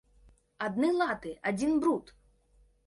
[0.69, 2.13] Адны латы, адзін бруд!